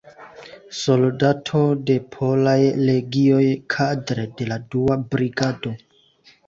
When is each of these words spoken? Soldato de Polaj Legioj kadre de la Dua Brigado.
Soldato 0.77 1.61
de 1.91 1.97
Polaj 2.17 2.57
Legioj 2.89 3.45
kadre 3.77 4.27
de 4.41 4.51
la 4.55 4.63
Dua 4.75 5.01
Brigado. 5.15 5.81